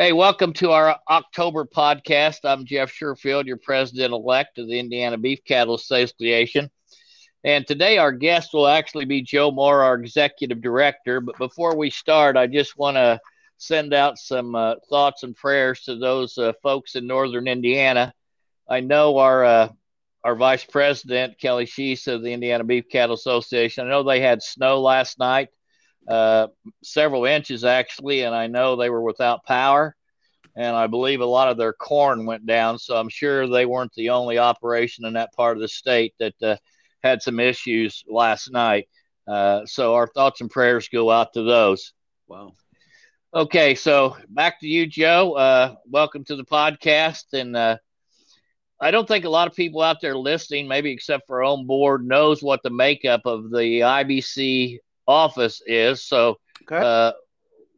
[0.00, 2.38] Hey, welcome to our October podcast.
[2.44, 6.70] I'm Jeff Sherfield, your president elect of the Indiana Beef Cattle Association.
[7.44, 11.20] And today, our guest will actually be Joe Moore, our executive director.
[11.20, 13.20] But before we start, I just want to
[13.58, 18.14] send out some uh, thoughts and prayers to those uh, folks in northern Indiana.
[18.66, 19.68] I know our uh,
[20.24, 23.86] our vice president Kelly Sheese of the Indiana Beef Cattle Association.
[23.86, 25.50] I know they had snow last night
[26.08, 26.48] uh,
[26.82, 29.94] several inches actually, and I know they were without power.
[30.56, 32.78] And I believe a lot of their corn went down.
[32.78, 36.34] So I'm sure they weren't the only operation in that part of the state that
[36.42, 36.56] uh,
[37.02, 38.88] had some issues last night.
[39.28, 41.92] Uh, so our thoughts and prayers go out to those.
[42.26, 42.54] Wow.
[43.32, 45.34] Okay, so back to you, Joe.
[45.34, 47.32] Uh, welcome to the podcast.
[47.32, 47.76] And uh,
[48.80, 51.64] I don't think a lot of people out there listening, maybe except for our own
[51.64, 54.78] board, knows what the makeup of the IBC
[55.10, 56.02] office is.
[56.02, 56.78] So okay.
[56.78, 57.12] uh,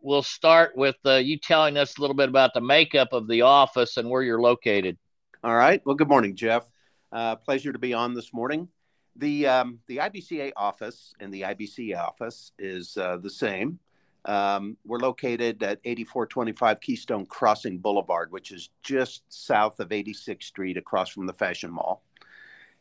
[0.03, 3.43] we'll start with uh, you telling us a little bit about the makeup of the
[3.43, 4.99] office and where you're located.
[5.43, 5.81] All right.
[5.85, 6.71] Well, good morning, Jeff.
[7.11, 8.69] Uh, pleasure to be on this morning.
[9.17, 13.79] The um, the IBCA office and the IBC office is uh, the same.
[14.25, 20.77] Um, we're located at 8425 Keystone Crossing Boulevard, which is just south of 86th Street
[20.77, 22.05] across from the Fashion Mall.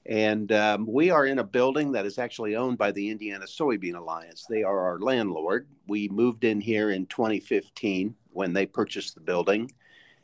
[0.05, 3.95] And um, we are in a building that is actually owned by the Indiana Soybean
[3.95, 4.45] Alliance.
[4.49, 5.67] They are our landlord.
[5.87, 9.71] We moved in here in 2015 when they purchased the building,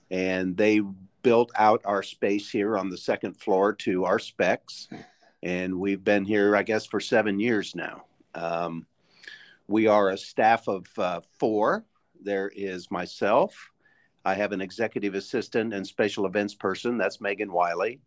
[0.10, 0.82] and they
[1.22, 4.88] built out our space here on the second floor to our specs.
[5.44, 8.06] And we've been here, I guess, for seven years now.
[8.34, 8.88] Um,
[9.68, 11.86] we are a staff of uh, four.
[12.20, 13.54] There is myself.
[14.26, 16.98] I have an executive assistant and special events person.
[16.98, 18.00] That's Megan Wiley.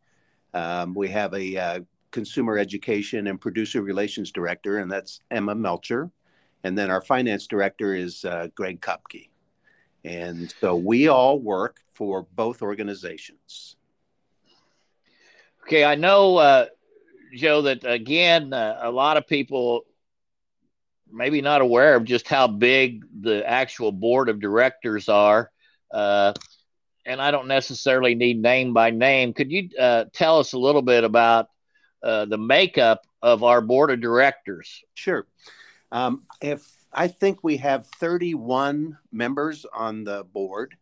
[0.54, 6.10] Um, we have a uh, consumer education and producer relations director, and that's Emma Melcher.
[6.64, 9.30] And then our finance director is uh, Greg Kupke.
[10.04, 13.76] And so we all work for both organizations.
[15.66, 16.66] Okay, I know, uh,
[17.34, 19.84] Joe, that again, uh, a lot of people
[21.12, 25.50] maybe not aware of just how big the actual board of directors are.
[25.90, 26.32] Uh,
[27.10, 29.32] and I don't necessarily need name by name.
[29.32, 31.48] Could you uh, tell us a little bit about
[32.04, 34.84] uh, the makeup of our board of directors?
[34.94, 35.26] Sure.
[35.90, 40.76] Um, if I think we have 31 members on the board,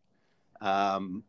[0.60, 1.24] um,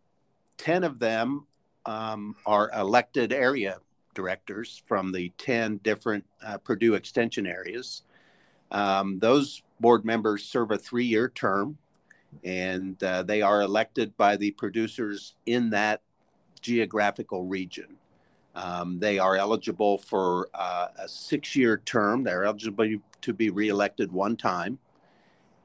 [0.58, 1.48] 10 of them
[1.86, 3.80] um, are elected area
[4.14, 8.02] directors from the 10 different uh, Purdue extension areas.
[8.70, 11.78] Um, those board members serve a three year term
[12.44, 16.02] and uh, they are elected by the producers in that
[16.62, 17.98] geographical region.
[18.56, 22.24] Um, they are eligible for uh, a six year term.
[22.24, 22.88] They're eligible
[23.22, 24.80] to be reelected one time.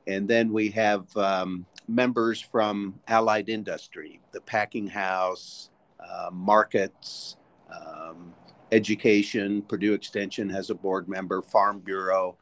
[0.07, 7.37] And then we have um, members from allied industry, the packing house, uh, markets,
[7.75, 8.35] um,
[8.71, 9.63] education.
[9.63, 12.37] Purdue Extension has a board member, Farm Bureau,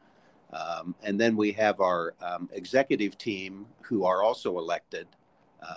[0.53, 5.07] um, and then we have our um, executive team who are also elected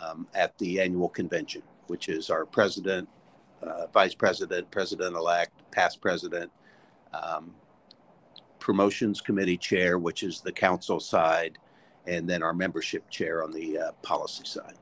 [0.02, 3.08] um, at the annual convention, which is our president,
[3.62, 6.50] uh, vice president, president elect, past president,
[7.14, 7.54] um,
[8.58, 11.58] promotions committee chair, which is the council side,
[12.06, 14.74] and then our membership chair on the uh, policy side.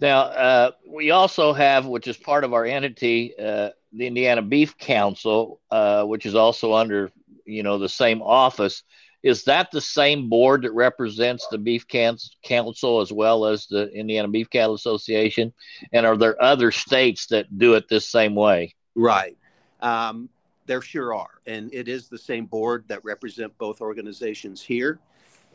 [0.00, 4.78] Now, uh, we also have, which is part of our entity, uh, the Indiana Beef
[4.78, 7.10] Council, uh, which is also under
[7.48, 8.82] you know the same office
[9.22, 14.28] is that the same board that represents the beef council as well as the indiana
[14.28, 15.52] beef cattle association?
[15.92, 18.74] And are there other states that do it this same way?
[18.94, 19.36] Right.
[19.80, 20.28] Um,
[20.66, 21.40] there sure are.
[21.46, 25.00] And it is the same board that represent both organizations here.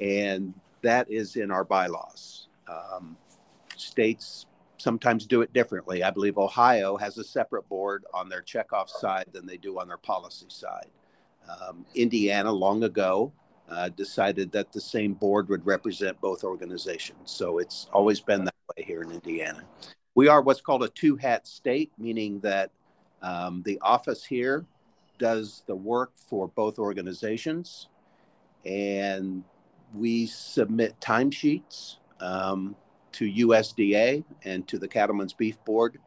[0.02, 2.48] And that is in our bylaws.
[2.68, 3.16] Um,
[3.78, 4.46] states
[4.78, 6.04] sometimes do it differently.
[6.04, 9.88] I believe ohio has a separate board on their checkoff side than they do on
[9.88, 10.88] their policy side
[11.50, 13.32] um, Indiana, long ago,
[13.70, 17.32] uh, decided that the same board would represent both organizations.
[17.32, 19.64] So it's always been that way here in Indiana.
[20.16, 22.72] We are what's called a two hat state, meaning that
[23.22, 24.66] um, the office here
[25.18, 27.88] does the work for both organizations
[28.66, 29.44] and
[29.94, 32.76] we submit timesheets um,
[33.12, 36.00] to USDA and to the Cattlemen's Beef Board.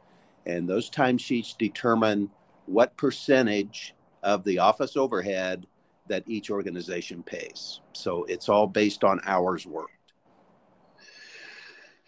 [0.44, 2.30] And those timesheets determine
[2.66, 3.94] what percentage
[4.26, 5.66] of the office overhead
[6.08, 7.80] that each organization pays.
[7.92, 9.92] So it's all based on hours worked.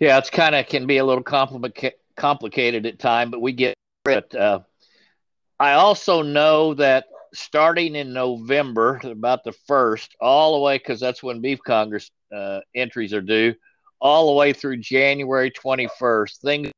[0.01, 3.75] Yeah, it's kind of can be a little complica- complicated at time, but we get
[4.07, 4.35] it.
[4.35, 4.61] Uh,
[5.59, 11.23] I also know that starting in November, about the first, all the way because that's
[11.23, 13.55] when Beef Congress uh, entries are due,
[14.01, 16.39] all the way through January 21st.
[16.39, 16.71] Things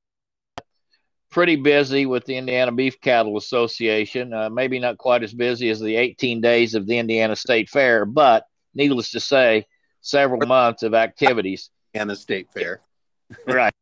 [1.31, 4.33] pretty busy with the Indiana Beef Cattle Association.
[4.33, 8.05] Uh, maybe not quite as busy as the 18 days of the Indiana State Fair,
[8.05, 9.67] but needless to say,
[10.01, 11.71] several months of activities.
[11.95, 12.81] And the State Fair.
[13.47, 13.73] right.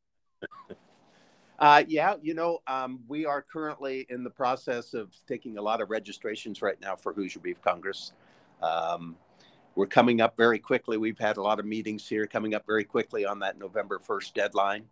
[1.59, 5.81] Uh, yeah, you know, um, we are currently in the process of taking a lot
[5.81, 8.13] of registrations right now for Hoosier Beef Congress.
[8.63, 9.17] Um,
[9.75, 10.97] we're coming up very quickly.
[10.97, 14.35] We've had a lot of meetings here coming up very quickly on that November 1st
[14.35, 14.85] deadline.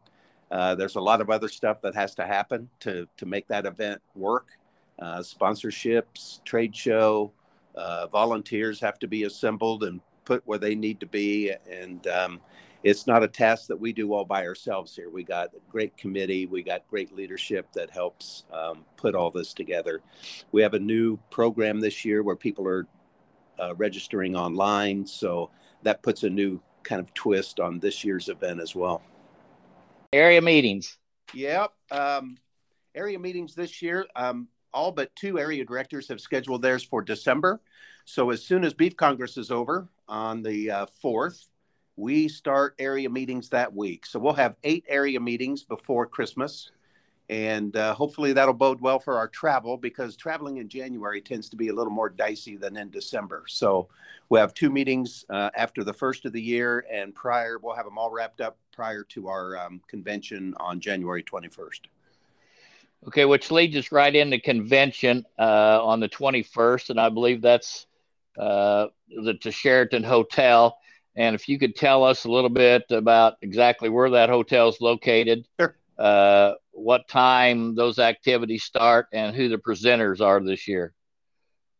[0.50, 3.66] Uh, there's a lot of other stuff that has to happen to, to make that
[3.66, 4.48] event work.
[4.98, 7.32] Uh, sponsorships, trade show,
[7.74, 11.52] uh, volunteers have to be assembled and put where they need to be.
[11.70, 12.40] And um,
[12.82, 15.10] it's not a task that we do all by ourselves here.
[15.10, 19.52] We got a great committee, we got great leadership that helps um, put all this
[19.52, 20.00] together.
[20.52, 22.86] We have a new program this year where people are
[23.58, 25.50] uh, registering online, so
[25.82, 29.02] that puts a new kind of twist on this year's event as well.
[30.16, 30.96] Area meetings.
[31.34, 31.72] Yep.
[31.90, 32.38] Um,
[32.94, 34.06] area meetings this year.
[34.16, 37.60] Um, all but two area directors have scheduled theirs for December.
[38.06, 41.44] So as soon as Beef Congress is over on the uh, 4th,
[41.96, 44.06] we start area meetings that week.
[44.06, 46.70] So we'll have eight area meetings before Christmas.
[47.28, 51.56] And uh, hopefully that'll bode well for our travel because traveling in January tends to
[51.56, 53.44] be a little more dicey than in December.
[53.48, 53.88] So
[54.30, 57.84] we'll have two meetings uh, after the first of the year and prior, we'll have
[57.84, 61.80] them all wrapped up prior to our um, convention on January 21st.
[63.08, 66.90] Okay, which leads us right into convention uh, on the 21st.
[66.90, 67.86] And I believe that's
[68.38, 70.76] uh, the Sheraton Hotel.
[71.16, 74.80] And if you could tell us a little bit about exactly where that hotel is
[74.80, 75.76] located, sure.
[75.98, 80.92] uh, what time those activities start, and who the presenters are this year.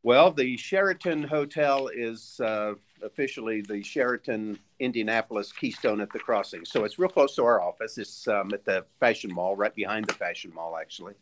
[0.03, 6.65] Well, the Sheraton Hotel is uh, officially the Sheraton Indianapolis Keystone at the Crossing.
[6.65, 7.99] So it's real close to our office.
[7.99, 11.15] It's um, at the Fashion Mall, right behind the Fashion Mall, actually.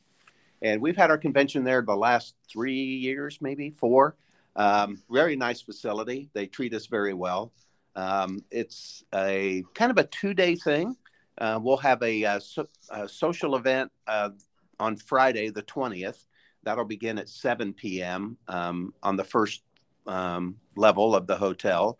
[0.62, 4.16] And we've had our convention there the last three years, maybe four.
[4.56, 6.30] Um, very nice facility.
[6.32, 7.52] They treat us very well.
[7.96, 10.96] Um, it's a kind of a two day thing.
[11.36, 14.30] Uh, we'll have a, a, uh, so, a social event uh,
[14.78, 16.24] on Friday, the 20th.
[16.62, 18.38] That'll begin at 7 p.m.
[18.48, 19.62] Um, on the first
[20.06, 21.98] um, level of the hotel.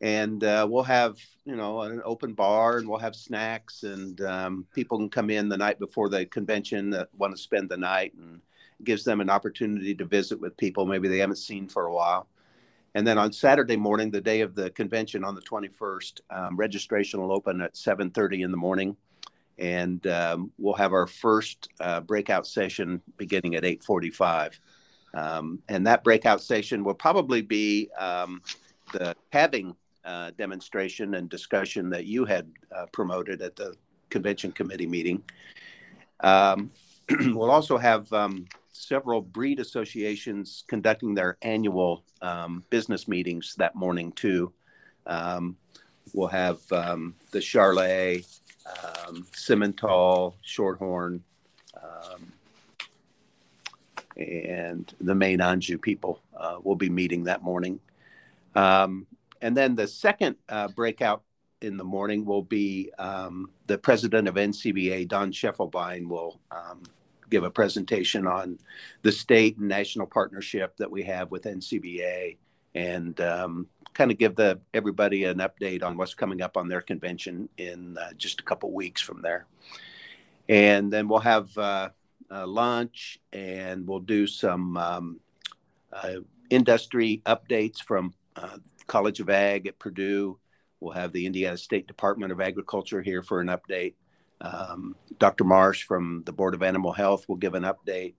[0.00, 4.66] And uh, we'll have, you know, an open bar and we'll have snacks and um,
[4.74, 8.12] people can come in the night before the convention that want to spend the night
[8.14, 8.40] and
[8.82, 12.28] gives them an opportunity to visit with people maybe they haven't seen for a while.
[12.94, 17.20] And then on Saturday morning, the day of the convention on the 21st, um, registration
[17.20, 18.96] will open at 7:30 in the morning,
[19.58, 24.60] and um, we'll have our first uh, breakout session beginning at 8:45.
[25.14, 28.42] Um, and that breakout session will probably be um,
[28.92, 33.74] the having uh, demonstration and discussion that you had uh, promoted at the
[34.10, 35.22] convention committee meeting.
[36.20, 36.70] Um,
[37.10, 44.12] we'll also have um, several breed associations conducting their annual um, business meetings that morning
[44.12, 44.52] too.
[45.06, 45.56] Um,
[46.12, 47.40] we'll have the
[48.66, 51.20] um, Simmental, Shorthorn,
[51.82, 52.32] um,
[54.16, 57.80] and the Maine-Anjou people uh, will be meeting that morning.
[58.54, 59.06] Um,
[59.40, 61.22] and then the second uh, breakout
[61.60, 66.82] in the morning will be um, the president of NCBA, Don Schiefelbein, will um,
[67.30, 68.58] give a presentation on
[69.02, 72.36] the state and national partnership that we have with NCBA
[72.74, 76.80] and um, kind of give the everybody an update on what's coming up on their
[76.80, 79.46] convention in uh, just a couple weeks from there.
[80.48, 81.56] And then we'll have
[82.30, 85.20] uh, lunch and we'll do some um,
[85.92, 86.16] uh,
[86.50, 90.38] industry updates from uh, College of Ag at Purdue.
[90.80, 93.94] We'll have the Indiana State Department of Agriculture here for an update.
[94.40, 95.44] Um, Dr.
[95.44, 98.14] Marsh from the Board of Animal Health will give an update.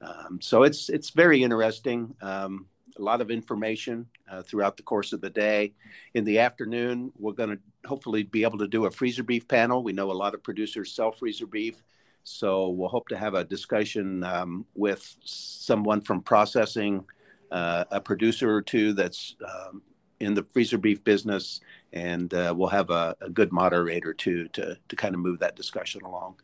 [0.00, 2.14] Um, so it's it's very interesting.
[2.22, 2.66] Um,
[2.98, 5.72] a lot of information uh, throughout the course of the day.
[6.14, 9.82] In the afternoon, we're going to hopefully be able to do a freezer beef panel.
[9.82, 11.82] We know a lot of producers sell freezer beef,
[12.24, 17.04] so we'll hope to have a discussion um, with someone from processing,
[17.50, 19.82] uh, a producer or two that's um,
[20.20, 21.60] in the freezer beef business,
[21.92, 25.56] and uh, we'll have a, a, good moderator too to to kind of move that
[25.56, 26.36] discussion along.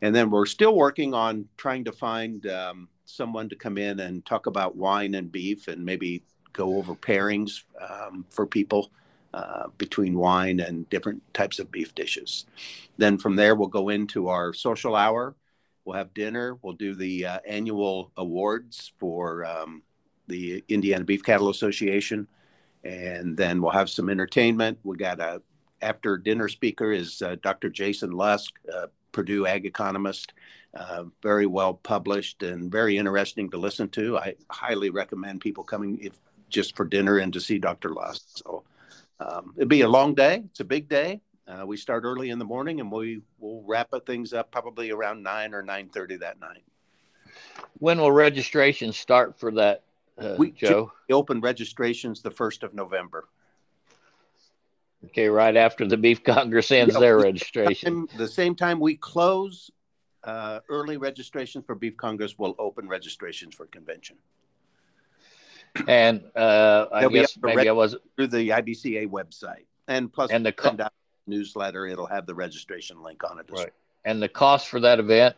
[0.00, 4.24] And then we're still working on trying to find um, someone to come in and
[4.24, 8.90] talk about wine and beef, and maybe go over pairings um, for people
[9.34, 12.46] uh, between wine and different types of beef dishes.
[12.96, 15.34] Then from there, we'll go into our social hour.
[15.84, 16.56] We'll have dinner.
[16.62, 19.82] We'll do the uh, annual awards for um,
[20.26, 22.28] the Indiana Beef Cattle Association
[22.84, 24.78] and then we'll have some entertainment.
[24.84, 25.42] We got a
[25.80, 27.70] after dinner speaker is uh, Dr.
[27.70, 28.54] Jason Lusk,
[29.12, 30.32] Purdue ag economist,
[30.74, 34.18] uh, very well published and very interesting to listen to.
[34.18, 36.18] I highly recommend people coming if
[36.48, 37.90] just for dinner and to see Dr.
[37.90, 38.22] Lusk.
[38.34, 38.64] So
[39.20, 40.42] um, it'd be a long day.
[40.50, 41.20] It's a big day.
[41.46, 45.22] Uh, we start early in the morning and we will wrap things up probably around
[45.22, 46.62] nine or nine thirty that night.
[47.78, 49.82] When will registration start for that,
[50.18, 50.92] uh, we, Joe?
[51.08, 53.28] We open registrations the first of November.
[55.06, 58.08] Okay, right after the Beef Congress ends yeah, their registration.
[58.16, 59.70] The same time we close
[60.24, 64.16] uh, early registration for Beef Congress, will open registrations for convention.
[65.86, 70.44] And uh, I They'll guess maybe I was through the IBCA website, and plus and
[70.44, 70.76] the co-
[71.26, 71.86] newsletter.
[71.86, 73.46] It'll have the registration link on it.
[73.50, 73.58] right.
[73.58, 73.66] Well.
[74.04, 75.36] And the cost for that event?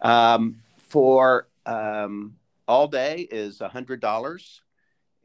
[0.00, 2.36] Um, for um,
[2.66, 4.62] all day is a hundred dollars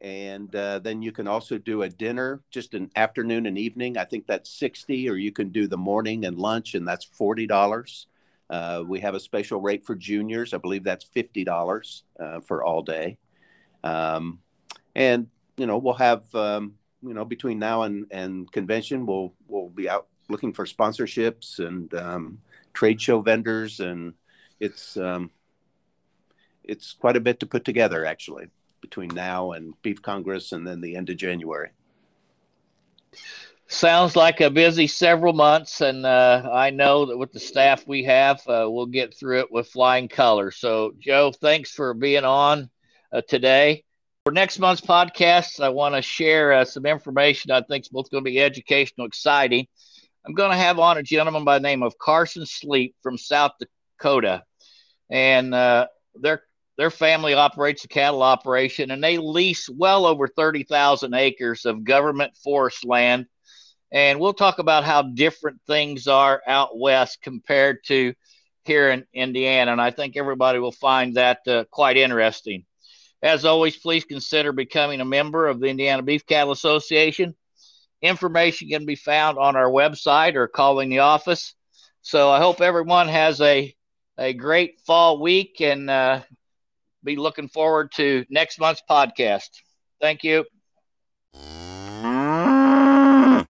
[0.00, 4.04] and uh, then you can also do a dinner just an afternoon and evening i
[4.04, 8.06] think that's 60 or you can do the morning and lunch and that's $40
[8.50, 12.82] uh, we have a special rate for juniors i believe that's $50 uh, for all
[12.82, 13.16] day
[13.86, 14.40] um,
[14.94, 19.68] and you know we'll have um, you know between now and, and convention we'll we'll
[19.68, 22.38] be out looking for sponsorships and um,
[22.74, 24.14] trade show vendors and
[24.60, 25.30] it's um,
[26.64, 28.48] it's quite a bit to put together actually
[28.80, 31.70] between now and Beef Congress and then the end of January.
[33.68, 38.04] Sounds like a busy several months, and uh, I know that with the staff we
[38.04, 40.56] have, uh, we'll get through it with flying colors.
[40.56, 42.70] So, Joe, thanks for being on
[43.28, 43.84] today.
[44.24, 48.10] For next month's podcast, I want to share uh, some information I think is both
[48.10, 49.66] going to be educational, exciting.
[50.26, 53.52] I'm going to have on a gentleman by the name of Carson Sleep from South
[53.60, 54.42] Dakota,
[55.08, 55.86] and uh,
[56.16, 56.42] they're
[56.76, 62.36] their family operates a cattle operation and they lease well over 30,000 acres of government
[62.36, 63.26] forest land.
[63.92, 68.14] And we'll talk about how different things are out west compared to
[68.64, 69.72] here in Indiana.
[69.72, 72.64] And I think everybody will find that uh, quite interesting.
[73.26, 77.34] As always, please consider becoming a member of the Indiana Beef Cattle Association.
[78.00, 81.56] Information can be found on our website or calling the office.
[82.02, 83.74] So I hope everyone has a,
[84.16, 86.20] a great fall week and uh,
[87.02, 89.48] be looking forward to next month's podcast.
[90.00, 90.44] Thank you.